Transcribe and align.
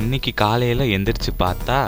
இன்னைக்கு 0.00 0.32
காலையில் 0.34 0.88
எந்திரிச்சு 0.96 1.30
பார்த்தா 1.38 1.80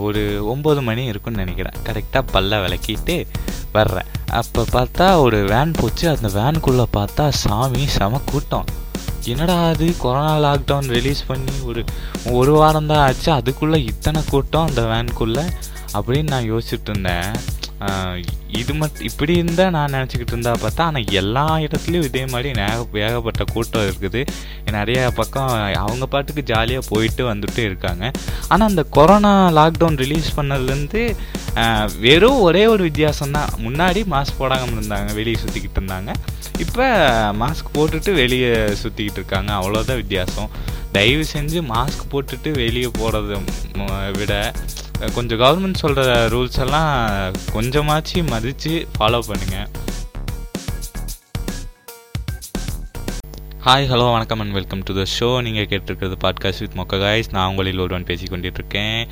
ஒரு 0.00 0.22
ஒம்பது 0.54 0.82
மணி 0.82 1.04
இருக்கும்னு 1.04 1.44
நினைக்கிறேன். 1.44 1.76
கரெக்டாக 1.86 2.36
பல்ல 2.36 2.56
விளக்கிட்டு 2.64 3.26
வர்றேன். 3.72 4.08
அப்போ 4.30 4.64
பார்த்தா 4.72 5.06
ஒரு 5.20 5.44
வேன் 5.44 5.72
போச்சு. 5.80 6.08
அந்த 6.08 6.28
வேனுக்குள்ளே 6.28 6.84
பார்த்தா 6.96 7.28
சாமி 7.28 7.86
செம 7.86 8.20
கூட்டம். 8.26 8.64
என்னடா 9.24 9.56
அது? 9.68 9.86
கொரோனா 9.98 10.34
லாக்டவுன் 10.44 10.88
ரிலீஸ் 10.96 11.26
பண்ணி 11.26 11.52
ஒரு 11.64 11.84
ஒரு 12.30 12.52
வாரம் 12.52 12.86
தான் 12.86 13.06
ஆச்சு. 13.06 13.32
அதுக்குள்ளே 13.32 13.84
இத்தனை 13.84 14.20
கூட்டம் 14.30 14.66
அந்த 14.66 14.82
வேனுக்குள்ளே 14.82 15.44
அப்படின்னு 15.98 16.28
நான் 16.34 16.52
யோசிச்சுட்டு 16.52 16.88
இருந்தேன். 16.88 17.32
இது 18.60 18.72
மட் 18.78 19.00
இப்படி 19.08 19.32
இருந்தால் 19.40 19.72
நான் 19.74 19.92
நினச்சிக்கிட்டு 19.96 20.34
இருந்தா 20.34 20.52
பார்த்தா 20.62 20.82
ஆனால் 20.90 21.10
எல்லா 21.20 21.44
இடத்துலையும் 21.64 22.06
இதே 22.08 22.22
மாதிரி 22.32 22.48
நேக 22.58 23.00
ஏகப்பட்ட 23.06 23.42
கூட்டம் 23.54 23.86
இருக்குது. 23.88 24.20
நிறைய 24.76 25.02
பக்கம் 25.18 25.50
அவங்க 25.82 26.06
பாட்டுக்கு 26.14 26.42
ஜாலியாக 26.50 26.88
போயிட்டு 26.92 27.24
வந்துட்டு 27.32 27.60
இருக்காங்க. 27.68 28.04
ஆனால் 28.52 28.68
அந்த 28.70 28.84
கொரோனா 28.96 29.32
லாக்டவுன் 29.58 30.00
ரிலீஸ் 30.04 30.30
பண்ணதுலேருந்து 30.38 31.02
வெறும் 32.06 32.40
ஒரே 32.48 32.64
ஒரு 32.72 32.82
வித்தியாசம் 32.88 33.36
தான். 33.36 33.52
முன்னாடி 33.66 34.00
மாஸ்க் 34.14 34.40
போடாமல் 34.40 34.76
இருந்தாங்க 34.78 35.12
வெளியே 35.20 35.38
சுற்றிக்கிட்டு 35.44 35.80
இருந்தாங்க. 35.80 36.10
இப்போ 36.64 36.88
மாஸ்க் 37.42 37.74
போட்டுட்டு 37.76 38.12
வெளியே 38.22 38.52
சுற்றிக்கிட்டு 38.82 39.20
இருக்காங்க. 39.22 39.52
அவ்வளோதான் 39.60 40.00
வித்தியாசம். 40.02 40.50
தயவு 40.96 41.24
செஞ்சு 41.32 41.58
மாஸ்க் 41.72 42.10
போட்டுட்டு 42.12 42.50
வெளியே 42.62 42.90
போகிறத 42.98 43.40
விட 44.20 44.34
கொஞ்சம் 45.14 45.38
கவர்மெண்ட் 45.38 45.78
சொல்கிற 45.78 46.04
ரூல்ஸ் 46.28 46.58
எல்லாம் 46.58 46.92
கொஞ்சமாச்சு 47.52 48.18
மதித்து 48.30 48.72
ஃபாலோ 48.94 49.20
பண்ணுங்கள் 49.28 49.68
ஹாய் 53.64 53.86
ஹலோ 53.90 54.12
வணக்கம் 54.12 54.40
and 54.40 54.52
welcome 54.52 54.82
to 54.82 54.94
the 54.94 55.02
show 55.20 55.42
நீங்கள் 55.42 55.66
கேட்டிருக்கிறது 55.66 56.12
பாட்காஸ்ட் 56.24 56.58
வித் 56.58 56.72
மொக்க 56.76 57.00
காய்ஸ் 57.00 57.30
நான் 57.30 57.48
உங்களில் 57.48 57.78
ஒருவன் 57.78 58.04
பேசி 58.04 58.26
இருக்கேன் 58.42 59.08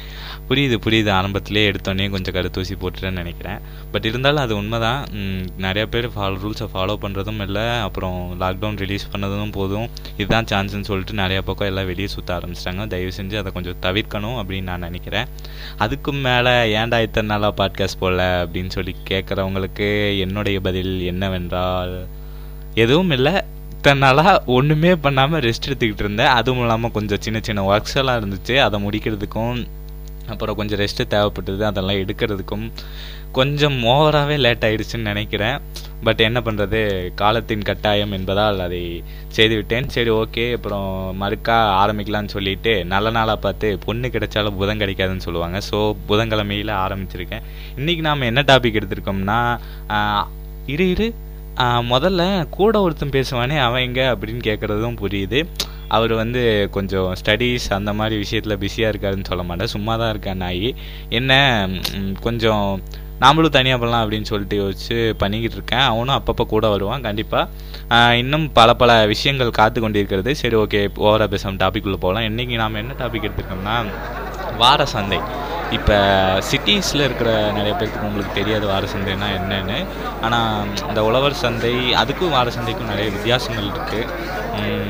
புரியுது 0.49 0.77
புரியுது. 0.87 1.11
ஆரம்பத்திலே 1.11 1.75
எடுத்தோடனே 1.75 2.11
கொஞ்சம் 2.11 2.35
கருத்தூசி 2.35 2.77
போட்டுட்டேன்னு 2.81 3.11
நினைக்கிறேன். 3.11 3.59
பட் 3.93 4.05
இருந்தாலும் 4.05 4.43
அது 4.43 4.57
உண்மைதான். 4.57 5.05
தான் 5.05 5.47
நிறையா 5.59 5.87
பேர் 5.87 6.09
ஃபாலோ 6.09 6.39
ரூல்ஸை 6.45 6.69
ஃபாலோ 6.75 6.97
பண்ணுறதும் 7.03 7.41
இல்லை. 7.41 7.79
அப்புறம் 7.79 8.41
லாக்டவுன் 8.41 8.77
ரிலீஸ் 8.77 9.09
பண்ணதும் 9.13 9.53
போதும். 9.53 9.89
இதுதான் 10.17 10.45
சான்ஸ்னு 10.45 10.81
சொல்லிட்டு 10.81 11.13
நிறையா 11.13 11.41
பக்கம் 11.41 11.69
எல்லாம் 11.69 11.87
வெளியே 11.87 12.07
சுற்ற 12.07 12.39
ஆரம்பிச்சிட்டாங்க. 12.39 12.87
தயவு 12.87 13.13
செஞ்சு 13.17 13.39
அதை 13.39 13.53
கொஞ்சம் 13.53 13.81
தவிர்க்கணும் 13.83 14.43
அப்படின்னு 14.43 14.63
நான் 14.63 14.79
நினைக்கிறேன். 14.79 15.27
அதுக்கும் 15.79 16.23
மேலே 16.23 16.77
ஏன்டா 16.77 17.03
இத்தனை 17.03 17.37
நாளாக 17.37 17.65
பாட்காஸ்ட் 17.65 18.03
போடல? 18.03 18.47
அப்படின்னு 18.47 18.69
சொல்லி 18.69 18.97
கேட்குறவங்களுக்கு 19.11 20.19
என்னுடைய 20.19 20.61
பதில் 20.61 21.01
என்னவென்றால் 21.03 22.07
எதுவும் 22.75 23.11
இல்லை. 23.11 23.45
இத்தனை 23.87 24.03
நாளாக 24.05 24.31
ஒன்றுமே 24.55 24.93
பண்ணாமல் 25.03 25.43
ரெஸ்ட் 25.45 25.67
எடுத்துக்கிட்டு 25.67 26.03
இருந்தேன். 26.05 26.31
அதுவும் 26.39 26.63
இல்லாமல் 26.63 26.93
கொஞ்சம் 26.95 27.21
சின்ன 27.25 27.39
சின்ன 27.47 27.65
ஒர்க்ஸ் 27.73 27.99
எல்லாம் 28.01 28.17
இருந்துச்சு. 28.21 28.55
அதை 28.65 28.77
முடிக்கிறதுக்கும் 28.85 29.59
அப்புறம் 30.33 30.57
கொஞ்சம் 30.61 30.81
ரெஸ்ட்டு 30.81 31.05
தேவைப்பட்டது 31.13 31.63
அதெல்லாம் 31.69 31.99
எடுக்கிறதுக்கும் 32.03 32.65
கொஞ்சம் 33.39 33.77
ஓவராகவே 33.93 34.37
லேட் 34.45 34.65
ஆயிடுச்சுன்னு 34.69 35.09
நினைக்கிறேன். 35.11 35.59
பட் 36.07 36.23
என்ன 36.29 36.41
பண்ணுறது 36.47 36.81
காலத்தின் 37.21 37.63
கட்டாயம் 37.69 38.15
என்பதால் 38.19 38.59
அதை 38.65 38.81
செய்துவிட்டேன். 39.37 39.87
சரி 39.97 40.13
ஓகே 40.23 40.47
அப்புறம் 40.57 40.89
மறுக்கா 41.23 41.59
ஆரம்பிக்கலாம்னு 41.83 42.35
சொல்லிட்டு 42.37 42.75
நல்ல 42.95 43.13
நாளாக 43.19 43.41
பார்த்து 43.47 43.71
பொண்ணு 43.87 44.11
கிடைச்சாலும் 44.17 44.59
புதன் 44.63 44.83
கிடைக்காதுன்னு 44.83 45.27
சொல்லுவாங்க. 45.27 45.61
ஸோ 45.69 45.79
புதன்கிழமையில் 46.11 46.75
ஆரம்பிச்சிருக்கேன். 46.85 47.47
இன்றைக்கி 47.79 48.05
நாம் 48.09 48.29
என்ன 48.31 48.45
டாபிக் 48.51 48.81
எடுத்திருக்கோம்னா 48.81 49.39
இரு 50.75 50.89
இரு. 50.97 51.09
முதல்ல 51.93 52.23
கூட 52.57 52.81
ஒருத்தன் 52.87 53.15
பேசுவானே 53.17 53.57
அவன் 53.67 53.85
எங்க 53.89 54.03
அப்படின்னு 54.15 54.43
கேட்குறதும் 54.49 54.99
புரியுது. 55.03 55.41
அவர் 55.97 56.13
வந்து 56.21 56.43
கொஞ்சம் 56.77 57.09
ஸ்டடீஸ் 57.21 57.67
அந்த 57.79 57.91
மாதிரி 57.99 58.17
விஷயத்தில் 58.23 58.61
பிஸியாக 58.63 58.93
இருக்காருன்னு 58.93 59.31
சொல்ல 59.31 59.43
மாட்டேன். 59.49 59.73
சும்மா 59.75 59.97
தான் 59.97 60.13
இருக்கான் 60.15 60.43
நாய். 60.45 60.71
என்ன 61.19 61.33
கொஞ்சம் 62.27 62.67
நாமளும் 63.23 63.55
தனியாக 63.57 63.81
பண்ணலாம் 63.81 64.03
அப்படின்னு 64.05 64.31
சொல்லிட்டு 64.31 64.57
யோசிச்சு 64.63 64.97
பண்ணிக்கிட்டு 65.23 65.57
இருக்கேன். 65.59 65.87
அவனும் 65.91 66.17
அப்பப்போ 66.19 66.45
கூட 66.55 66.69
வருவான் 66.75 67.07
கண்டிப்பாக 67.09 68.15
இன்னும் 68.23 68.47
பல 68.59 68.75
பல 68.83 68.91
விஷயங்கள் 69.15 69.59
காத்து 69.61 69.81
கொண்டிருக்கிறது. 69.81 70.35
சரி 70.43 70.57
ஓகே 70.65 70.83
ஓவராக 71.07 71.31
பேசாமல் 71.35 71.63
டாபிக்குள்ளே 71.65 72.01
போகலாம் 72.05 72.29
இன்றைக்கி 72.31 72.57
நாம் 72.63 72.81
என்ன 72.83 72.97
டாபிக் 73.03 73.27
எடுத்துருக்கோம்னா 73.29 73.77
வார 74.63 74.87
சந்தை. 74.97 75.21
இப்போ 75.71 75.97
சிட்டிஸில் 76.49 77.05
இருக்கிற 77.07 77.31
நிறைய 77.53 77.75
பேருக்கு 77.75 78.09
உங்களுக்கு 78.09 78.33
தெரியாது 78.35 78.67
வார 78.67 78.85
சந்தைனா 78.93 79.29
என்னென்னு. 79.39 79.79
ஆனால் 80.23 80.67
இந்த 80.89 81.05
உழவர் 81.05 81.41
சந்தை 81.43 81.73
அதுக்கும் 82.03 82.35
வார 82.37 82.51
சந்தைக்கும் 82.51 82.93
நிறைய 82.93 83.11
வித்தியாசங்கள் 83.11 83.71
இருக்குது 83.73 84.35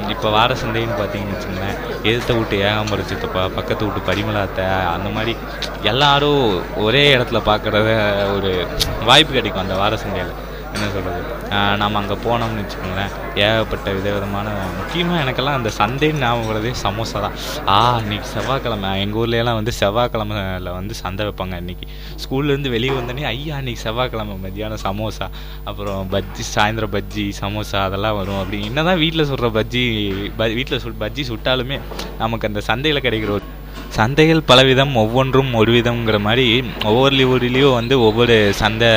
இப்போ 0.08 0.28
வார 0.30 0.54
சந்தைன்னு 0.54 0.98
பார்த்தீங்கன்னு 0.98 1.36
வச்சுங்களேன் 1.36 1.78
எதிர்த்த 2.08 2.32
வீட்டு 2.32 2.56
ஏகாம்பர 2.56 3.04
சித்தப்பா 3.10 3.44
பக்கத்து 3.58 3.86
வீட்டு 3.86 4.08
பரிமளாத்தை 4.10 4.66
அந்த 4.94 5.08
மாதிரி 5.08 5.36
எல்லாரும் 5.82 6.44
ஒரே 6.76 7.16
இடத்துல 7.16 7.40
பார்க்குறத 7.50 7.88
ஒரு 8.36 8.66
வாய்ப்பு 9.04 9.32
கிடைக்கும் 9.32 9.64
அந்த 9.64 9.74
வார 9.74 9.96
சந்தையில். 9.96 10.34
என்ன 10.76 10.88
சொல்கிறது 10.96 11.34
நம்ம 11.82 11.98
அங்கே 12.00 12.16
போனோம்னு 12.24 12.62
வச்சுக்கோங்களேன். 12.62 13.12
ஏகப்பட்ட 13.44 13.88
விதவிதமான 13.98 14.46
முக்கியமாக 14.78 15.22
எனக்கெல்லாம் 15.24 15.58
அந்த 15.58 15.70
சந்தைன்னு 15.78 16.22
ஞாபகம் 16.24 16.48
வரதே 16.50 16.72
சமோசா 16.84 17.18
தான். 17.24 17.36
ஆ 17.74 17.76
இன்றைக்கி 18.04 18.28
செவ்வாய்க்கிழமை. 18.34 18.90
எங்கள் 19.04 19.20
ஊர்லலாம் 19.22 19.58
வந்து 19.60 19.74
செவ்வாய்க்கிழமையில் 19.80 20.70
வந்து 20.78 20.96
சந்தை 21.02 21.24
வைப்பாங்க 21.28 21.56
இன்னைக்கு 21.64 21.88
ஸ்கூல்லேருந்து 22.24 22.72
வெளியே 22.76 22.94
வந்தோடனே 22.98 23.26
ஐயா 23.32 23.58
இன்றைக்கி 23.62 23.82
செவ்வாய்க்கிழமை. 23.86 24.36
மதியானம் 24.46 24.84
சமோசா. 24.86 25.28
அப்புறம் 25.70 26.00
பஜ்ஜி 26.14 26.46
சாயந்தரம் 26.54 26.94
பஜ்ஜி 26.96 27.26
சமோசா 27.42 27.80
அதெல்லாம் 27.88 28.18
வரும் 28.20 28.40
அப்படி 28.42 28.60
என்ன 28.70 28.84
தான் 28.90 29.00
வீட்டில் 29.04 29.28
சொல்கிற 29.32 29.50
பஜ்ஜி 29.58 29.84
ப 30.40 30.50
வீட்டில் 30.58 30.82
சுட் 30.86 31.00
பஜ்ஜி 31.04 31.24
சுட்டாலுமே 31.32 31.78
நமக்கு 32.24 32.48
அந்த 32.50 32.62
சந்தையில் 32.70 33.04
கிடைக்கிற 33.06 33.32
ஒரு 33.38 33.46
சந்தைகள் 33.96 34.40
பலவிதம் 34.48 34.94
ஒவ்வொன்றும் 35.02 35.52
ஒரு 35.58 35.70
விதம்ங்கிற 35.76 36.16
மாதிரி 36.26 36.46
ஒவ்வொரு 36.90 37.26
ஊர்லேயும் 37.32 37.76
வந்து 37.76 37.94
ஒவ்வொரு 38.06 38.34
சந்தை 38.60 38.90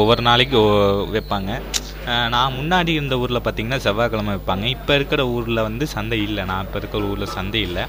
ஒவ்வொரு 0.00 0.22
நாளைக்கு 0.28 0.60
வைப்பாங்க. 1.14 1.50
நான் 2.34 2.56
முன்னாடி 2.58 2.92
இருந்த 2.98 3.14
ஊரில் 3.22 3.42
பார்த்தீங்கன்னா 3.46 3.78
செவ்வாய்க்கிழமை 3.86 4.32
வைப்பாங்க. 4.36 4.64
இப்போ 4.76 4.92
இருக்கிற 4.98 5.22
ஊரில் 5.36 5.64
வந்து 5.68 5.86
சந்தை 5.94 6.18
இல்லை. 6.28 6.42
நான் 6.50 6.64
இப்போ 6.66 6.78
இருக்கிற 6.82 7.02
ஊரில் 7.12 7.34
சந்தை 7.36 7.60
இல்லை. 7.68 7.84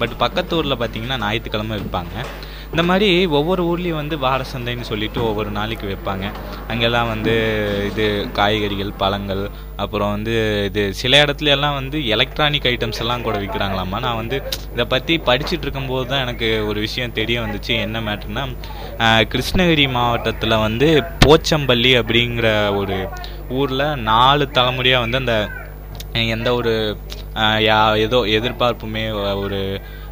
பட் 0.00 0.14
பக்கத்து 0.24 0.56
ஊரில் 0.58 0.80
பார்த்தீங்கன்னா 0.82 1.18
ஞாயிற்றுக்கிழமை 1.24 1.78
வைப்பாங்க. 1.80 2.16
இந்த 2.72 2.82
மாதிரி 2.82 3.08
ஒவ்வொரு 3.28 3.62
ஊர்லேயும் 3.64 3.98
வந்து 3.98 4.18
வார 4.18 4.44
சந்தைன்னு 4.52 4.80
சொல்லிட்டு 4.80 5.24
ஒவ்வொரு 5.24 5.50
நாளைக்கு 5.50 5.86
வைப்பாங்க. 5.86 6.26
அங்கெல்லாம் 6.68 7.08
வந்து 7.08 7.32
இது 7.86 8.04
காய்கறிகள் 8.32 8.92
பழங்கள் 8.92 9.42
அப்புறம் 9.76 10.10
வந்து 10.10 10.34
இது 10.64 10.94
சில 10.94 11.24
இடத்துல 11.24 11.48
எல்லாம் 11.48 11.74
வந்து 11.74 12.06
எலக்ட்ரானிக் 12.06 12.64
ஐட்டம்ஸ் 12.64 13.00
எல்லாம் 13.00 13.22
கூட 13.22 13.38
விற்கிறாங்களாமா 13.38 14.00
நான் 14.00 14.16
வந்து 14.16 14.36
இதை 14.72 14.84
பற்றி 14.86 15.16
படிச்சுட்டு 15.26 15.66
இருக்கும்போது 15.66 16.06
தான் 16.06 16.20
எனக்கு 16.20 16.66
ஒரு 16.66 16.80
விஷயம் 16.80 17.12
தெரிய 17.12 17.40
வந்துச்சு. 17.40 17.72
என்ன 17.80 18.00
மேட்டர்னா 18.00 18.44
கிருஷ்ணகிரி 19.32 19.90
மாவட்டத்தில் 19.90 20.56
வந்து 20.58 20.88
போச்சம்பள்ளி 21.24 21.92
அப்படிங்கிற 22.00 22.48
ஒரு 22.76 22.98
ஊரில் 23.52 23.86
நாலு 24.04 24.50
தலைமுறையாக 24.50 25.04
வந்து 25.04 25.22
அந்த 25.22 25.36
எந்த 26.30 26.54
ஒரு 26.54 26.72
யா- 27.64 27.96
ஏதோ 27.98 28.18
எதிர்பார்ப்புமே 28.32 29.04
ஒரு 29.36 29.60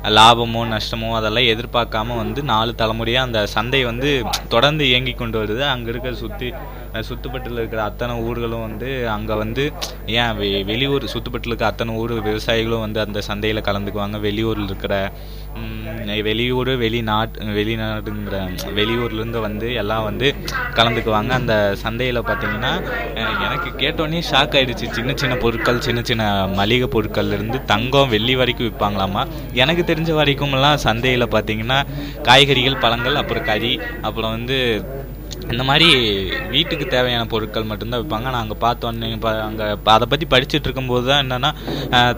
லாபமோ 0.09 0.63
நஷ்டமோ 0.67 1.13
அதெல்லாம் 1.13 1.49
எதிர்பார்க்காம 1.53 2.17
வந்து 2.17 2.43
நாலு 2.43 2.75
தலைமுறையாக 2.75 3.27
அந்த 3.27 3.47
சந்தை 3.47 3.85
வந்து 3.85 4.11
தொடர்ந்து 4.49 4.89
இயங்கி 4.89 5.13
கொண்டு 5.13 5.45
வருது. 5.45 5.61
அங்கே 5.69 5.91
இருக்கிற 5.91 6.15
சுற்றி 6.15 6.49
சுத்துப்பட்டில் 7.01 7.53
இருக்கிற 7.53 7.83
அத்தனை 7.83 8.15
ஊர்களும் 8.21 8.61
வந்து 8.61 9.11
அங்கே 9.11 9.35
வந்து 9.35 9.65
ஏன் 10.07 10.37
வெ- 10.37 10.65
வெளியூர் 10.65 11.05
சுத்துப்பட்டில் 11.05 11.51
இருக்கிற 11.51 11.67
அத்தனை 11.67 11.95
ஊர் 11.95 12.23
விவசாயிகளும் 12.23 12.81
வந்து 12.81 13.01
அந்த 13.01 13.21
சந்தையில் 13.21 13.61
கலந்துக்குவாங்க. 13.61 14.19
வெளியூரில் 14.21 14.65
இருக்கிற 14.65 14.95
வெளியூர் 16.23 16.77
வெளிநாட்டு 16.77 17.45
வெளிநாடுங்கிற 17.59 18.37
வெளியூர்லேருந்து 18.75 19.41
வந்து 19.41 19.75
எல்லாம் 19.75 20.05
வந்து 20.05 20.35
கலந்துக்குவாங்க. 20.75 21.29
அந்த 21.31 21.75
சந்தையில் 21.77 22.21
பார்த்தீங்கன்னா 22.21 22.73
எனக்கு 23.45 23.69
கேட்டோன்னே 23.79 24.21
ஷாக் 24.31 24.57
ஆகிடுச்சு 24.59 24.91
சின்ன 24.91 25.13
சின்ன 25.15 25.37
பொருட்கள் 25.37 25.81
சின்ன 25.81 26.01
சின்ன 26.03 26.25
மளிகை 26.55 26.89
பொருட்கள்லேருந்து 26.89 27.65
தங்கம் 27.65 28.09
வெள்ளி 28.09 28.37
வரைக்கும் 28.37 28.69
விற்பாங்களாமா 28.69 29.25
எனக்கு 29.53 29.85
தெரிஞ்ச 29.91 30.13
வரைக்கும்லாம் 30.21 30.83
சந்தையில் 30.87 31.33
பார்த்தீங்கன்னா 31.37 31.81
காய்கறிகள் 32.29 32.83
பழங்கள் 32.87 33.21
அப்புறம் 33.23 33.49
கறி 33.53 33.75
அப்புறம் 34.09 34.35
வந்து 34.37 34.59
இந்த 35.53 35.63
மாதிரி 35.69 35.87
வீட்டுக்கு 36.53 36.85
தேவையான 36.93 37.25
பொருட்கள் 37.31 37.69
மட்டும்தான் 37.69 38.01
விற்பாங்க 38.01 38.29
நான் 38.33 38.43
அங்கே 38.43 38.57
பார்த்தோன்னே 38.65 39.07
இப்போ 39.15 39.31
அங்கே 39.47 39.67
அதை 39.95 40.07
பற்றி 40.13 40.27
படிச்சுட்டு 40.35 40.67
இருக்கும்போது 40.69 41.05
தான் 41.09 41.23
என்னென்னா 41.25 41.51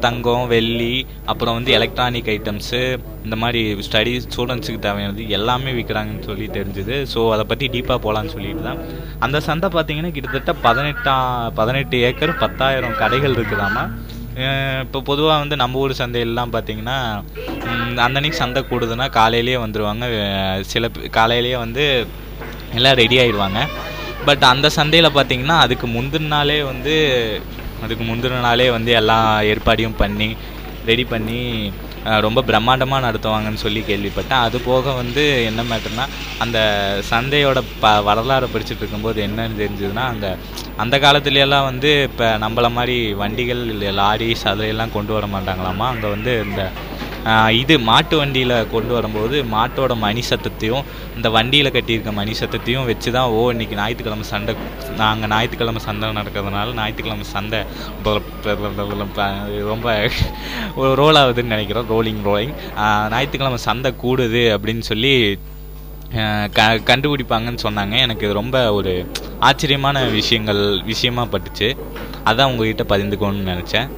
தங்கம் 0.04 0.46
வெள்ளி 0.52 0.90
அப்புறம் 1.32 1.56
வந்து 1.58 1.72
எலக்ட்ரானிக் 1.78 2.30
ஐட்டம்ஸு 2.34 2.80
இந்த 3.26 3.36
மாதிரி 3.42 3.62
ஸ்டடி 3.86 4.12
ஸ்டூடெண்ட்ஸுக்கு 4.26 4.84
தேவையானது 4.86 5.28
எல்லாமே 5.38 5.72
விற்கிறாங்கன்னு 5.78 6.28
சொல்லி 6.30 6.48
தெரிஞ்சுது. 6.58 6.96
ஸோ 7.12 7.20
அதை 7.34 7.46
பற்றி 7.52 7.68
டீப்பாக 7.74 7.98
போகலான்னு 8.06 8.34
சொல்லிட்டு 8.36 8.64
தான். 8.68 8.80
அந்த 9.26 9.40
சந்தை 9.48 9.70
பார்த்தீங்கன்னா 9.76 10.12
கிட்டத்தட்ட 10.16 10.54
பதினெட்டா 10.66 11.14
பதினெட்டு 11.60 11.98
ஏக்கர் 12.08 12.40
பத்தாயிரம் 12.44 12.98
கடைகள் 13.02 13.36
இருக்குதாமா 13.38 13.84
இப்போ 14.84 15.00
பொதுவாக 15.08 15.40
வந்து 15.40 15.56
நம்ம 15.62 15.80
ஊர் 15.80 16.00
சந்தையிலலாம் 16.00 16.52
பார்த்தீங்கன்னா 16.54 16.98
அந்த 17.70 18.02
அன்னைக்கு 18.18 18.40
சந்தை 18.42 18.60
கூடுதுன்னா 18.70 19.06
காலையிலேயே 19.18 19.58
வந்துடுவாங்க 19.64 20.04
சில 20.72 20.90
காலையிலேயே 21.18 21.56
வந்து 21.64 21.84
எல்லாம் 22.78 22.98
ரெடி 23.02 23.16
ஆயிடுவாங்க. 23.22 23.60
பட் 24.28 24.44
அந்த 24.52 24.66
சந்தையில் 24.78 25.16
பார்த்தீங்கன்னா 25.16 25.56
அதுக்கு 25.64 25.86
முந்தின 25.96 26.30
நாளே 26.34 26.58
வந்து 26.72 26.94
அதுக்கு 27.84 28.04
முந்தின 28.10 28.42
நாளே 28.48 28.66
வந்து 28.76 28.90
எல்லா 29.00 29.16
ஏற்பாடையும் 29.52 30.00
பண்ணி 30.02 30.28
ரெடி 30.90 31.04
பண்ணி 31.12 31.40
ரொம்ப 32.26 32.40
பிரம்மாண்டமாக 32.48 33.04
நடத்துவாங்கன்னு 33.06 33.62
சொல்லி 33.64 33.80
கேள்விப்பட்டேன். 33.88 34.44
அது 34.46 34.56
போக 34.68 34.92
வந்து 35.00 35.24
என்ன 35.48 35.60
மேட்டர்னா 35.70 36.04
அந்த 36.44 36.58
சந்தையோட 37.10 37.58
ப 37.82 37.92
வரலாறை 38.08 38.48
படிச்சுட்டு 38.54 38.82
இருக்கும்போது 38.82 39.20
என்னன்னு 39.26 39.60
தெரிஞ்சதுன்னா 39.62 40.06
அந்த 40.14 40.28
அந்த 40.84 40.96
காலத்துலலாம் 41.04 41.68
வந்து 41.70 41.90
இப்போ 42.08 42.28
நம்மள 42.44 42.70
மாதிரி 42.78 42.96
வண்டிகள் 43.22 43.62
லாரிஸ் 44.00 44.44
அதையெல்லாம் 44.52 44.94
கொண்டு 44.96 45.14
வர 45.16 45.26
மாட்டாங்களாமா? 45.34 45.86
அங்கே 45.94 46.10
வந்து 46.16 46.34
இந்த 46.48 46.62
இது 47.50 47.78
மாட்டு 47.78 48.16
வண்டியில் 48.16 48.68
கொண்டு 48.70 48.92
வரும்போது 48.92 49.42
மாட்டோட 49.42 49.96
மணி 49.96 50.22
சத்தத்தையும் 50.30 50.84
இந்த 51.16 51.30
வண்டியில் 51.30 51.70
கட்டியிருக்க 51.70 52.12
மணி 52.12 52.32
சத்தத்தையும் 52.40 52.84
வச்சு 52.84 53.12
தான் 53.12 53.24
ஓ 53.24 53.50
இன்னைக்கு 53.50 53.76
ஞாயிற்றுக்கிழமை 53.76 54.24
சண்டை 54.24 54.54
நாங்கள் 54.96 55.28
ஞாயிற்றுக்கிழமை 55.28 55.80
சண்டை 55.80 56.08
நடக்கிறதுனால 56.08 56.74
ஞாயிற்றுக்கிழமை 56.74 57.24
சண்டை 57.24 57.60
ப- 58.02 58.20
ரொம்ப 59.64 60.10
ஒரு 60.76 60.94
ரோல் 60.94 61.14
ஆகுதுன்னு 61.14 61.54
நினைக்கிறோம் 61.56 61.86
ரோலிங் 61.88 62.22
ரோலிங் 62.22 62.54
ஞாயிற்றுக்கிழமை 63.10 63.56
சந்தை 63.58 63.94
கூடுது 64.02 64.56
அப்படின்னு 64.56 64.80
சொல்லி 64.80 65.38
க 66.52 66.62
கண்டுபிடிப்பாங்கன்னு 66.86 67.58
சொன்னாங்க. 67.62 67.98
எனக்கு 67.98 68.24
இது 68.24 68.32
ரொம்ப 68.32 68.72
ஒரு 68.72 69.10
ஆச்சரியமான 69.40 70.04
விஷயங்கள் 70.04 70.82
விஷயமா 70.82 71.26
பட்டுச்சு. 71.32 71.76
அதான் 72.24 72.44
உங்ககிட்ட 72.44 72.82
பகிர்ந்துக்கணும்னு 72.82 73.48
நினச்சேன். 73.52 73.88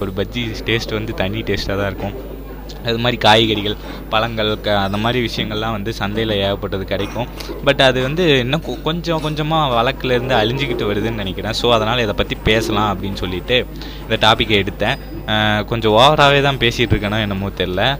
ஒரு 0.00 0.12
பஜ்ஜி 0.16 0.54
டேஸ்ட் 0.64 0.92
வந்து 0.92 1.14
தனி 1.14 1.42
டேஸ்ட்டாக 1.42 1.76
தான் 1.76 1.86
இருக்கும். 1.86 2.36
அது 2.84 2.98
மாதிரி 2.98 3.16
காய்கறிகள் 3.16 3.76
பழங்கள் 4.08 4.60
க 4.60 4.78
அந்த 4.78 4.96
மாதிரி 4.96 5.28
விஷயங்கள்லாம் 5.28 5.70
வந்து 5.70 5.92
சந்தையில் 5.92 6.36
ஏகப்பட்டது 6.36 6.84
கிடைக்கும். 6.84 7.26
பட் 7.64 7.80
அது 7.80 8.02
வந்து 8.02 8.38
இன்னும் 8.38 8.62
கொ- 8.66 8.82
கொஞ்சம் 8.82 9.20
கொஞ்சமாக 9.20 9.82
வழக்குலேருந்து 9.82 10.36
அழிஞ்சிக்கிட்டு 10.42 10.88
வருதுன்னு 10.90 11.14
நினைக்கிறேன். 11.14 11.52
ஸோ 11.62 11.70
அதனால் 11.70 11.98
இதை 11.98 12.14
பற்றி 12.16 12.36
பேசலாம் 12.44 13.02
அப்படின்னு 13.02 13.14
சொல்லிட்டு 13.14 13.66
இந்த 14.08 14.28
டாப்பிக்கை 14.28 14.66
எடுத்தேன். 14.66 15.64
கொஞ்சம் 15.64 15.92
ஓவராகவே 15.92 16.40
தான் 16.42 16.56
பேசிகிட்டு 16.56 16.94
இருக்கேனோ 16.94 17.20
என்னமோ 17.20 17.48
தெரில 17.48 17.98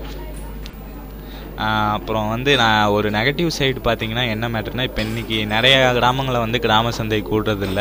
அப்புறம் 1.67 2.29
வந்து 2.33 2.51
நான் 2.61 2.93
ஒரு 2.97 3.09
நெகட்டிவ் 3.11 3.51
சைடு 3.59 3.81
பார்த்தீங்கன்னா 3.87 4.25
என்ன 4.35 4.49
மேட்டர்னா 4.55 4.85
இப்போ 4.89 5.03
இன்றைக்கி 5.03 5.39
நிறைய 5.53 5.77
கிராமங்களை 5.99 6.39
வந்து 6.45 6.59
கிராம 6.67 6.93
சந்தை 6.99 7.21
கூடுறதில்ல. 7.31 7.81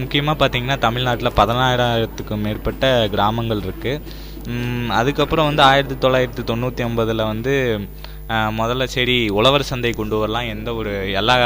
முக்கியமாக 0.00 0.36
பார்த்தீங்கன்னா 0.40 0.76
தமிழ்நாட்டில் 0.86 1.36
பதினாயிரத்துக்கும் 1.40 2.44
மேற்பட்ட 2.46 2.90
கிராமங்கள் 3.14 3.64
இருக்குது 3.66 4.26
அதுக்கப்புறம் 4.98 5.48
வந்து 5.50 5.62
ஆயிரத்தி 5.70 5.96
தொள்ளாயிரத்தி 6.04 6.44
தொண்ணூற்றி 6.50 6.82
ஒன்பதில் 6.88 7.28
வந்து 7.32 7.54
முதல்ல 8.60 8.84
சரி 8.94 9.16
உழவர் 9.38 9.70
சந்தை 9.70 9.90
கொண்டு 9.98 10.16
வரலாம். 10.20 10.48
எந்த 10.54 10.70
ஒரு 10.80 10.92
எல்லா 11.20 11.36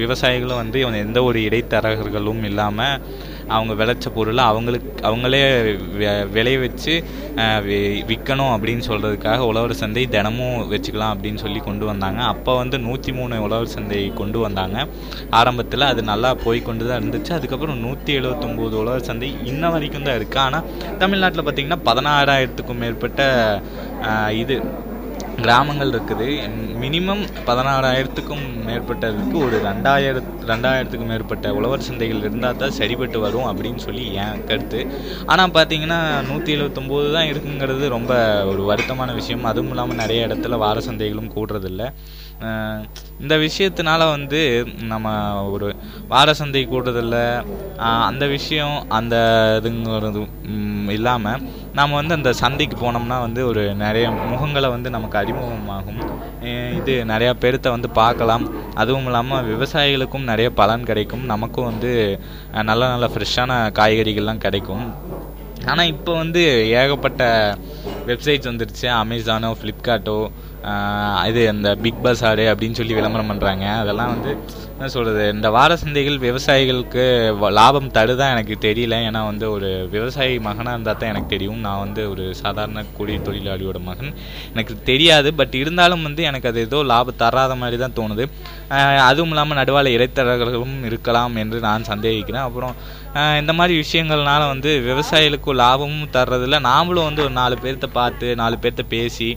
விவசாயிகளும் 0.00 0.60
வந்து 0.62 0.80
எந்த 1.06 1.18
ஒரு 1.28 1.38
இடைத்தரகர்களும் 1.48 2.42
இல்லாமல் 2.50 3.02
அவங்க 3.56 3.72
விளைச்ச 3.80 4.08
பொருளை 4.14 4.44
அவங்களுக்கு 4.44 4.88
அவங்களே 5.08 5.40
விளைய 6.34 6.58
வச்சு 6.58 6.94
வி- 7.66 7.78
விற்கணும் 8.10 8.52
அப்படின்னு 8.54 8.84
சொல்கிறதுக்காக 8.88 9.46
உழவர் 9.50 9.74
சந்தை 9.82 10.04
தினமும் 10.14 10.58
வச்சுக்கலாம் 10.72 11.12
அப்படின்னு 11.14 11.42
சொல்லி 11.44 11.60
கொண்டு 11.60 11.84
வந்தாங்க. 11.90 12.20
அப்போ 12.32 12.54
வந்து 12.56 12.78
நூற்றி 12.78 13.12
மூணு 13.12 13.42
உழவர் 13.46 13.74
சந்தை 13.76 14.00
கொண்டு 14.20 14.38
வந்தாங்க. 14.38 14.78
ஆரம்பத்தில் 15.40 15.90
அது 15.90 16.02
நல்லா 16.02 16.32
போய் 16.44 16.62
கொண்டு 16.62 16.86
தான் 16.88 17.00
இருந்துச்சு. 17.00 17.32
அதுக்கப்புறம் 17.38 17.82
நூற்றி 17.86 18.18
எழுபத்தொம்போது 18.20 18.76
உழவர் 18.82 19.08
சந்தை 19.10 19.30
இன்ன 19.44 19.70
வரைக்கும் 19.70 20.06
தான் 20.08 20.18
இருக்குது 20.20 20.44
ஆனால் 20.46 20.66
தமிழ்நாட்டில் 20.98 21.46
பார்த்திங்கன்னா 21.46 21.80
பதினாறாயிரத்துக்கும் 21.90 22.82
மேற்பட்ட 22.84 23.22
இது 24.42 24.56
கிராமங்கள் 25.44 25.92
இருக்குது. 25.94 26.26
மினிமம் 26.82 27.22
பதினாறாயிரத்துக்கும் 27.48 28.44
மேற்பட்டதுக்கு 28.68 29.36
ஒரு 29.46 29.56
ரெண்டாயிரத் 29.66 30.30
ரெண்டாயிரத்துக்கும் 30.50 31.10
மேற்பட்ட 31.12 31.52
உழவர் 31.58 31.86
சந்தைகள் 31.88 32.24
இருந்தால் 32.24 32.60
தான் 32.62 32.76
சரிபட்டு 32.78 33.18
வரும் 33.24 33.48
அப்படின்னு 33.50 33.80
சொல்லி 33.86 34.04
என் 34.22 34.44
கருத்து. 34.50 34.80
ஆனால் 35.32 35.54
பார்த்தீங்கன்னா 35.58 36.00
நூற்றி 36.30 36.56
எழுபத்தொம்போது 36.56 37.08
தான் 37.16 37.30
இருக்குங்கிறது 37.32 37.86
ரொம்ப 37.96 38.12
ஒரு 38.52 38.64
வருத்தமான 38.70 39.14
விஷயம். 39.20 39.46
அதுவும் 39.52 39.72
இல்லாமல் 39.74 40.02
நிறைய 40.02 40.28
இடத்துல 40.28 40.58
வார 40.64 40.80
சந்தைகளும் 40.88 41.34
கூடுறதில்ல. 41.36 41.84
இந்த 43.22 43.34
விஷயத்தினால 43.44 44.02
வந்து 44.14 44.40
நம்ம 44.92 45.08
ஒரு 45.54 45.66
வார 46.12 46.32
சந்தை 46.38 46.62
கூடுதலில் 46.70 47.18
அந்த 48.10 48.24
விஷயம் 48.36 48.76
அந்த 48.98 49.16
இதுங்கிறது 49.58 50.22
இல்லாமல் 50.96 51.42
நாம் 51.78 51.98
வந்து 51.98 52.16
அந்த 52.18 52.30
சந்தைக்கு 52.42 52.76
போனோம்னா 52.76 53.18
வந்து 53.26 53.40
ஒரு 53.50 53.62
நிறைய 53.84 54.06
முகங்களை 54.32 54.68
வந்து 54.76 54.88
நமக்கு 54.96 55.18
அறிமுகமாகும். 55.20 56.00
இது 56.78 56.92
நிறையா 57.12 57.32
பேர்த்த 57.42 57.74
வந்து 57.76 57.90
பார்க்கலாம். 58.00 58.44
அதுவும் 58.82 59.08
இல்லாமல் 59.10 59.46
விவசாயிகளுக்கும் 59.52 60.28
நிறைய 60.30 60.50
பலன் 60.60 60.88
கிடைக்கும். 60.90 61.24
நமக்கும் 61.32 61.68
வந்து 61.70 61.92
நல்ல 62.70 62.82
நல்ல 62.94 63.08
ஃப்ரெஷ்ஷான 63.14 63.60
காய்கறிகள்லாம் 63.80 64.44
கிடைக்கும். 64.46 64.86
ஆனால் 65.70 65.90
இப்போ 65.94 66.12
வந்து 66.22 66.42
ஏகப்பட்ட 66.80 67.22
வெப்சைட்ஸ் 68.08 68.48
வந்துருச்சு. 68.50 68.86
அமேசானோ 69.02 69.50
ஃப்ளிப்கார்ட்டோ 69.60 70.16
இது 71.30 71.42
அந்த 71.52 71.68
பிக் 71.84 72.02
பஸாரு 72.06 72.44
அப்படின்னு 72.52 72.78
சொல்லி 72.80 72.96
விளம்பரம் 72.98 73.30
பண்ணுறாங்க 73.30 73.66
அதெல்லாம் 73.82 74.12
வந்து 74.14 74.32
என்ன 74.80 74.92
சொல்கிறது 74.92 75.32
இந்த 75.32 75.50
வார 75.50 75.74
சந்தைகள் 75.74 76.18
விவசாயிகளுக்கு 76.18 77.02
வ- 77.40 77.52
லாபம் 77.52 77.92
தருதான் 77.92 78.30
எனக்கு 78.30 78.56
தெரியல. 78.60 78.94
ஏன்னா 79.08 79.24
வந்து 79.24 79.50
ஒரு 79.50 79.88
விவசாயி 79.90 80.38
மகனாக 80.38 80.70
இருந்தால் 80.70 80.96
தான் 80.96 81.08
எனக்கு 81.08 81.28
தெரியும். 81.28 81.58
நான் 81.58 81.78
வந்து 81.78 82.10
ஒரு 82.10 82.34
சாதாரண 82.34 82.84
கூலி 82.96 83.16
தொழிலாளியோட 83.16 83.80
மகன். 83.80 84.14
எனக்கு 84.50 84.82
தெரியாது. 84.82 85.34
பட் 85.34 85.54
இருந்தாலும் 85.54 86.02
வந்து 86.02 86.22
எனக்கு 86.22 86.48
அது 86.48 86.60
ஏதோ 86.60 86.82
லாபம் 86.82 87.16
தராத 87.16 87.54
மாதிரி 87.54 87.76
தான் 87.76 87.96
தோணுது. 87.96 88.24
அதுவும் 88.98 89.28
இல்லாமல் 89.28 89.56
நடுவால் 89.56 89.92
இடைத்தரகர்களும் 89.98 90.84
இருக்கலாம் 90.84 91.36
என்று 91.36 91.60
நான் 91.60 91.82
சந்தேகிக்கிறேன். 91.82 92.46
அப்புறம் 92.48 92.74
இந்த 93.14 93.52
மாதிரி 93.52 93.84
விஷயங்கள்னால 93.84 94.46
வந்து 94.46 94.82
விவசாயிகளுக்கு 94.86 95.54
லாபமும் 95.54 96.08
தர்றதில்ல. 96.12 96.58
நாமளும் 96.60 97.04
வந்து 97.04 97.22
ஒரு 97.22 97.30
நாலு 97.30 97.58
பேர்த்த 97.62 97.86
பார்த்து 97.92 98.34
நாலு 98.34 98.58
பேர்த்த 98.62 98.78
பேசி 98.88 99.36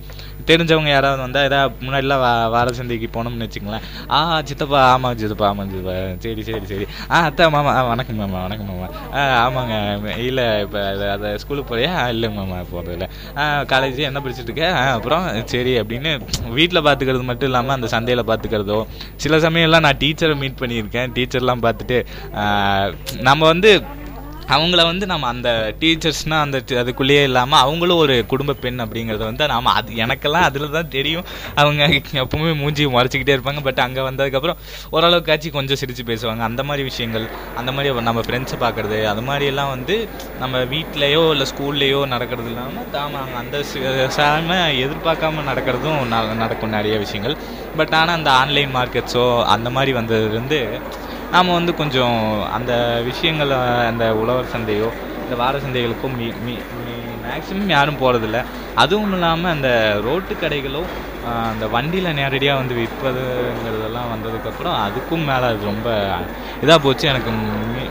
தெரிஞ்சவங்க 0.49 0.89
யாராவது 0.91 1.21
வந்தால் 1.25 1.47
ஏதாவது 1.49 1.85
முன்னாடிலாம் 1.85 2.23
வார 2.55 2.73
சந்தைக்கு 2.79 3.07
போனோம்னு 3.15 3.45
வச்சுங்களேன் 3.47 3.83
ஆ 4.15 4.19
சித்தப்பா 4.49 4.79
ஆமாம் 4.93 5.17
சித்தப்பா 5.21 5.47
ஆமாம் 5.51 5.69
சித்தப்பா. 5.71 5.95
சரி 6.23 6.43
சரி 6.49 6.65
சரி. 6.71 6.85
ஆ 7.13 7.19
அத்தா 7.29 7.47
மாமா 7.55 7.71
ஆ 7.79 7.83
வணக்கம் 7.91 8.19
மாமா 8.21 8.39
வணக்கம் 8.45 8.69
மாமா. 8.71 8.87
ஆ 9.17 9.21
ஆமாங்க. 9.45 9.75
இல்லை 10.27 10.45
இப்போ 10.65 10.79
அது 10.91 11.05
அதை 11.15 11.29
ஸ்கூலுக்கு 11.43 11.71
போறியா? 11.71 11.93
இல்லைங்க 12.13 12.37
மாமா 12.41 12.59
போகிறதில்ல 12.73 13.07
ஆ 13.39 13.43
காலேஜ் 13.73 14.01
என்ன 14.09 14.21
படிச்சுட்டு 14.25 14.51
இருக்க? 14.51 14.65
ஆ 14.81 14.85
அப்புறம் 14.97 15.23
சரி 15.53 15.73
அப்படின்னு 15.81 16.11
வீட்டில் 16.59 16.85
பார்த்துக்கிறது 16.87 17.29
மட்டும் 17.31 17.49
இல்லாமல் 17.51 17.77
அந்த 17.77 17.89
சந்தையில் 17.95 18.27
பார்த்துக்கிறதோ 18.31 18.79
சில 19.25 19.37
சமயம்லாம் 19.47 19.85
நான் 19.87 20.01
டீச்சரை 20.03 20.37
மீட் 20.43 20.61
பண்ணியிருக்கேன். 20.63 21.11
டீச்சர்லாம் 21.17 21.65
பார்த்துட்டு 21.67 21.99
நம்ம 23.29 23.41
வந்து 23.53 23.71
அவங்கள 24.55 24.83
வந்து 24.83 25.05
நம்ம 25.05 25.27
அந்த 25.27 25.75
டீச்சர்ஸ்னால் 25.79 26.41
அந்த 26.41 26.57
அதுக்குள்ளேயே 26.67 27.23
இல்லாமல் 27.23 27.59
அவங்களும் 27.59 27.97
ஒரு 27.97 28.25
குடும்ப 28.25 28.53
பெண் 28.53 28.81
அப்படிங்கிறத 28.81 29.23
வந்து 29.29 29.47
நாம் 29.47 29.65
அது 29.65 29.93
எனக்கெல்லாம் 29.93 30.47
அதில் 30.49 30.69
தான் 30.69 30.87
தெரியும். 30.87 31.25
அவங்க 31.55 31.87
எப்பவுமே 32.13 32.55
மூஞ்சி 32.55 32.85
மறைச்சிக்கிட்டே 32.85 33.33
இருப்பாங்க. 33.35 33.61
பட் 33.63 33.79
அங்கே 33.79 34.01
வந்ததுக்கப்புறம் 34.01 34.57
ஓரளவுக்காச்சும் 34.91 35.51
கொஞ்சம் 35.51 35.75
சிரித்து 35.75 36.03
பேசுவாங்க. 36.03 36.39
அந்த 36.39 36.63
மாதிரி 36.63 36.83
விஷயங்கள் 36.83 37.27
அந்த 37.55 37.71
மாதிரி 37.71 38.01
நம்ம 38.01 38.21
ஃப்ரெண்ட்ஸை 38.21 38.57
பார்க்குறது 38.59 39.03
அது 39.03 39.21
மாதிரியெல்லாம் 39.21 39.69
வந்து 39.69 40.07
நம்ம 40.39 40.57
வீட்லேயோ 40.63 41.29
இல்லை 41.29 41.47
ஸ்கூல்லையோ 41.51 42.07
நடக்கிறது 42.07 42.47
இல்லாமல் 42.47 42.87
தாம 42.93 43.35
அந்த 43.37 43.63
சாம 44.15 44.51
எதிர்பார்க்காம 44.77 45.41
நடக்கிறதும் 45.47 46.01
ந- 46.11 46.35
நடக்கும் 46.35 46.69
நிறைய 46.69 46.97
விஷயங்கள். 46.97 47.37
பட் 47.77 47.93
ஆனால் 47.93 48.15
அந்த 48.15 48.31
ஆன்லைன் 48.31 48.75
மார்க்கெட்ஸோ 48.75 49.43
அந்த 49.43 49.69
மாதிரி 49.69 49.93
வந்ததுலேருந்து 49.93 50.59
நாம் 51.33 51.55
வந்து 51.57 51.73
கொஞ்சம் 51.81 52.17
அந்த 52.55 52.73
விஷயங்களை 53.07 53.57
அந்த 53.91 54.05
உழவர் 54.21 54.51
சந்தையோ 54.55 54.89
இந்த 55.23 55.35
வார 55.41 55.59
சந்தைகளுக்கும் 55.63 56.15
மீ 56.19 56.27
மீ 56.45 56.55
மேக்ஸிமம் 57.25 57.73
யாரும் 57.75 57.99
போகிறதில்ல 58.01 58.39
அதுவும் 58.81 59.13
இல்லாமல் 59.15 59.51
அந்த 59.53 59.69
ரோட்டு 60.05 60.33
கடைகளோ 60.41 60.81
அந்த 61.51 61.65
வண்டியில் 61.75 62.17
நேரடியாக 62.19 62.59
வந்து 62.61 62.75
விற்பதுங்கிறதெல்லாம் 62.79 64.09
வந்ததுக்கப்புறம் 64.13 64.75
அதுக்கும் 64.85 65.23
மேலே 65.29 65.45
அது 65.51 65.69
ரொம்ப 65.69 65.89
இதாக 66.63 66.77
போச்சு. 66.85 67.05
எனக்கு 67.11 67.31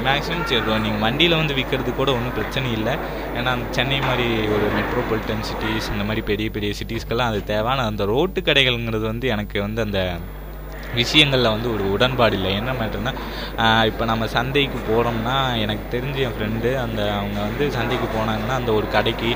மேக்ஸிமம் 0.07 0.47
சரி 0.51 0.79
நீங்கள் 0.85 1.05
வண்டியில் 1.07 1.39
வந்து 1.41 1.57
விற்கிறது 1.59 1.93
கூட 2.01 2.11
ஒன்றும் 2.19 2.37
பிரச்சனை 2.39 2.69
இல்லை. 2.79 2.95
ஏன்னா 3.39 3.55
சென்னை 3.79 3.99
மாதிரி 4.09 4.29
ஒரு 4.57 4.69
மெட்ரோபாலிட்டன் 4.79 5.47
சிட்டிஸ் 5.49 5.91
இந்த 5.95 6.07
மாதிரி 6.11 6.25
பெரிய 6.31 6.51
பெரிய 6.59 6.73
சிட்டிஸ்க்கெல்லாம் 6.81 7.33
அது 7.33 7.41
தேவை 7.53 7.71
ஆனால் 7.75 7.91
அந்த 7.93 8.07
ரோட்டு 8.13 8.43
கடைகள்ங்கிறது 8.51 9.07
வந்து 9.13 9.29
எனக்கு 9.37 9.59
வந்து 9.67 9.83
அந்த 9.87 10.01
விஷயங்களில் 11.01 11.53
வந்து 11.55 11.69
ஒரு 11.75 11.85
உடன்பாடு 11.97 12.37
இல்லை. 12.39 12.53
என்ன 12.61 12.71
மேட்டர்னா 12.81 13.13
இப்போ 13.91 14.05
நம்ம 14.11 14.27
சந்தைக்கு 14.37 14.79
போகிறோம்னா 14.91 15.37
எனக்கு 15.65 15.85
தெரிஞ்ச 15.97 16.19
என் 16.27 16.37
ஃப்ரெண்டு 16.39 16.71
அந்த 16.85 17.01
அவங்க 17.19 17.39
வந்து 17.49 17.67
சந்தைக்கு 17.79 18.09
போனாங்கன்னா 18.17 18.57
அந்த 18.61 18.73
ஒரு 18.79 18.89
கடைக்கு 18.97 19.31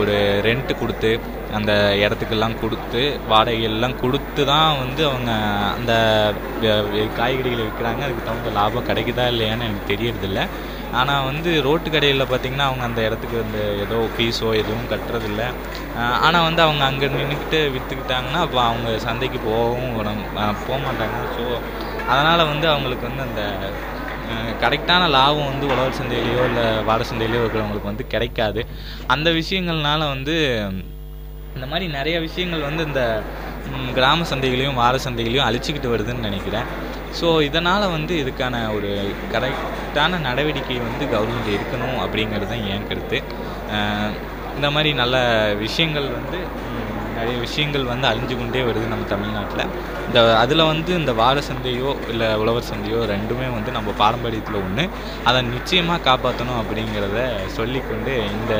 ஒரு 0.00 0.16
ரெண்ட்டு 0.48 0.74
கொடுத்து 0.82 1.12
அந்த 1.58 1.72
இடத்துக்கெல்லாம் 2.04 2.56
கொடுத்து 2.62 3.02
வாடகையெல்லாம் 3.30 3.94
கொடுத்து 4.02 4.42
தான் 4.52 4.72
வந்து 4.82 5.02
அவங்க 5.10 5.30
அந்த 5.76 5.92
காய்கறிகளை 7.20 7.62
விற்கிறாங்க. 7.66 8.02
அதுக்கு 8.06 8.26
தகுந்த 8.26 8.50
லாபம் 8.58 8.88
கிடைக்குதா 8.90 9.26
இல்லையான்னு 9.34 9.68
எனக்கு 9.68 9.90
தெரியறதில்ல. 9.92 10.42
ஆனால் 11.00 11.26
வந்து 11.28 11.50
ரோட்டு 11.66 11.88
கடையில் 11.94 12.30
பார்த்திங்கன்னா 12.30 12.68
அவங்க 12.70 12.84
அந்த 12.88 13.00
இடத்துக்கு 13.08 13.36
அந்த 13.44 13.58
ஏதோ 13.84 13.98
ஃபீஸோ 14.14 14.48
எதுவும் 14.62 14.88
கட்டுறதில்ல. 14.92 15.44
ஆனால் 16.26 16.46
வந்து 16.48 16.62
அவங்க 16.66 16.82
அங்கே 16.90 17.08
நின்றுக்கிட்டு 17.14 17.60
விற்றுக்கிட்டாங்கன்னா 17.74 18.42
அப்போ 18.46 18.60
அவங்க 18.70 18.90
சந்தைக்கு 19.06 19.40
போகவும் 19.48 19.94
போக 20.66 20.78
மாட்டாங்க 20.86 21.18
ஸோ 21.36 21.44
அதனால் 22.12 22.50
வந்து 22.52 22.66
அவங்களுக்கு 22.74 23.08
வந்து 23.10 23.24
அந்த 23.28 23.42
கரெக்டான 24.62 25.02
லாபம் 25.16 25.50
வந்து 25.50 25.66
உழவர் 25.72 25.98
சந்தையிலையோ 25.98 26.42
இல்லை 26.50 26.64
வார 26.88 27.04
சந்தையிலையோ 27.10 27.42
இருக்கிறவங்களுக்கு 27.42 27.90
வந்து 27.90 28.06
கிடைக்காது. 28.14 28.60
அந்த 29.14 29.28
விஷயங்கள்னால 29.40 30.00
வந்து 30.14 30.36
இந்த 31.54 31.66
மாதிரி 31.70 31.86
நிறைய 31.98 32.16
விஷயங்கள் 32.26 32.66
வந்து 32.68 32.82
இந்த 32.88 33.02
கிராம 33.96 34.26
சந்தைகளையும் 34.32 34.78
வார 34.80 34.96
சந்தைகளையும் 35.06 35.46
அழிச்சிக்கிட்டு 35.46 35.92
வருதுன்னு 35.94 36.26
நினைக்கிறேன். 36.28 36.68
ஸோ 37.18 37.28
இதனால் 37.48 37.92
வந்து 37.96 38.14
இதுக்கான 38.22 38.56
ஒரு 38.76 38.90
கரெக்டான 39.34 40.20
நடவடிக்கை 40.28 40.78
வந்து 40.88 41.04
கவர்மெண்ட் 41.14 41.54
எடுக்கணும் 41.56 41.98
அப்படிங்கிறது 42.04 42.50
தான் 42.52 42.66
என் 42.74 42.88
கருத்து. 42.90 43.20
இந்த 44.56 44.68
மாதிரி 44.74 44.90
நல்ல 45.02 45.16
விஷயங்கள் 45.64 46.08
வந்து 46.18 46.38
நிறைய 47.18 47.36
விஷயங்கள் 47.44 47.90
வந்து 47.90 48.06
அழிஞ்சு 48.08 48.34
கொண்டே 48.40 48.60
வருது 48.66 48.90
நம்ம 48.90 49.06
தமிழ்நாட்டில். 49.12 49.70
இந்த 50.08 50.18
அதில் 50.42 50.62
வந்து 50.70 50.90
இந்த 50.98 51.12
வார 51.20 51.38
சந்தையோ 51.48 51.90
இல்லை 52.12 52.28
உழவர் 52.42 52.68
சந்தையோ 52.70 53.00
ரெண்டுமே 53.12 53.48
வந்து 53.54 53.70
நம்ம 53.76 53.94
பாரம்பரியத்தில் 54.02 54.60
ஒன்று 54.62 54.84
அதை 55.28 55.40
நிச்சயமாக 55.54 56.04
காப்பாற்றணும் 56.08 56.60
அப்படிங்கிறத 56.62 57.24
சொல்லிக்கொண்டு 57.56 58.14
இந்த 58.36 58.54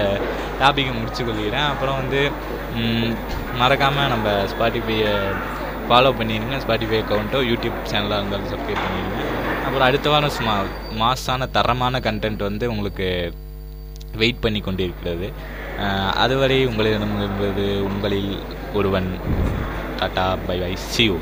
டாப்பிக்கை 0.63 0.95
முடிச்சு 0.99 1.23
கொள்கிறேன் 1.29 1.69
அப்புறம் 1.73 2.01
வந்து 2.03 2.23
மறக்காமல் 3.63 4.13
நம்ம 4.15 4.35
ஸ்பாட்டிஃபையை 4.53 5.15
ஃபாலோ 5.89 6.11
பண்ணிடுங்க 6.19 6.57
ஸ்பாட்டிஃபை 6.65 6.99
அக்கௌண்ட்டோ 7.03 7.41
யூடியூப் 7.51 7.79
சேனலாக 7.91 8.21
இருந்தாலும் 8.21 8.51
சப்ஸ்கிரைப் 8.53 8.85
பண்ணிடுங்க 8.85 9.23
அப்புறம் 9.65 9.87
அடுத்த 9.87 10.09
வாரம் 10.11 10.37
சும்மா 10.39 10.57
மாசான 10.99 11.49
தரமான 11.51 11.99
கண்டென்ட் 11.99 12.43
வந்து 12.43 12.71
உங்களுக்கு 12.71 13.09
வெயிட் 14.17 14.41
பண்ணி 14.41 14.61
கொண்டிருக்கிறது. 14.61 15.27
இருக்கிறது 15.29 16.17
அதுவரை 16.17 16.67
உங்களிடமிருந்தது 16.67 17.67
உங்களில் 17.81 18.33
ஒருவன் 18.75 19.09
டாட்டா 20.01 20.25
பை 20.47 20.57
பை 20.61 20.73
சியூ 20.91 21.17